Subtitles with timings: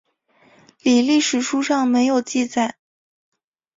[0.81, 2.75] 李历史书上没有记载。